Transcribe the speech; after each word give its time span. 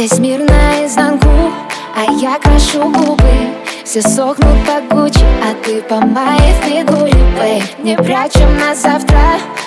Весь 0.00 0.18
мир 0.18 0.40
наизнанку, 0.40 1.28
а 1.94 2.10
я 2.10 2.38
крашу 2.38 2.88
губы. 2.88 3.52
Все 3.84 4.00
сохнут 4.00 4.56
по 4.64 4.80
Гуччи, 4.94 5.26
а 5.42 5.52
ты 5.62 5.82
по 5.82 5.96
моей 5.96 6.54
фигуре, 6.62 7.12
бэй 7.38 7.62
Не 7.82 7.96
прячем 7.96 8.56
на 8.56 8.74
завтра 8.74 9.20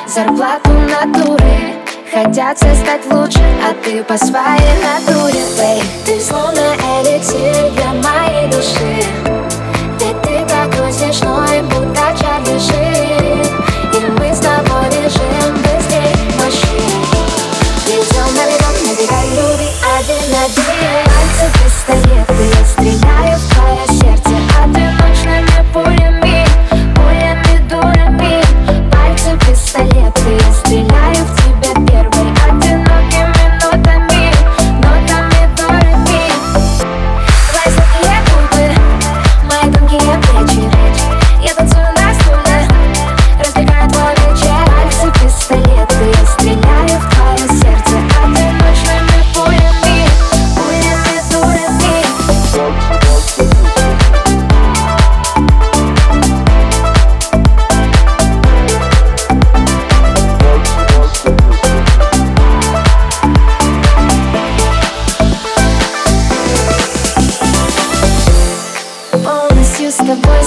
зарплату 0.08 0.72
натуры 0.90 1.76
Хотят 2.12 2.58
все 2.58 2.74
стать 2.74 3.06
лучше, 3.12 3.44
а 3.64 3.76
ты 3.84 4.04
по 4.04 4.18
своей 4.18 4.74
натуре, 4.82 5.44
бэй 5.56 5.84
Ты 6.04 6.20
словно 6.20 6.62
эликсир 6.82 7.70
для 7.74 7.94
моей 7.94 8.50
души. 8.50 9.08
Ведь 10.00 10.22
ты 10.24 10.44
смешной, 10.94 11.43
будто 11.43 11.43
один 19.73 20.31
на 20.31 20.45
один 20.45 20.65
Пальцы 21.05 21.47
пистолеты, 21.65 22.15
я 22.15 22.22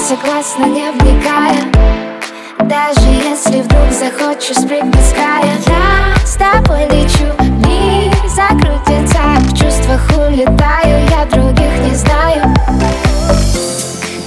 согласна, 0.06 0.66
не 0.66 0.88
вникая 0.92 1.64
Даже 2.60 3.08
если 3.08 3.62
вдруг 3.62 3.90
захочешь 3.90 4.56
спрыгнуть 4.56 5.02
с 5.02 5.12
края. 5.12 5.56
Я 5.66 6.14
с 6.24 6.36
тобой 6.36 6.84
лечу, 6.86 7.26
мир 7.66 8.14
закрутится. 8.28 9.20
В 9.40 9.58
чувствах 9.58 10.00
улетаю, 10.16 11.04
я 11.10 11.24
других 11.24 11.72
не 11.82 11.94
знаю. 11.96 12.54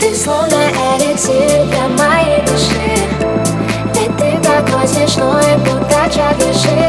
Ты 0.02 0.14
словно 0.16 0.70
эликсир 0.98 1.66
для 1.68 1.88
моей 1.98 2.42
души. 2.42 3.00
Ведь 3.96 4.18
ты 4.18 4.38
такой 4.44 4.86
смешной, 4.86 5.44
будто 5.60 6.10
Чарли 6.14 6.52
Шин 6.52 6.89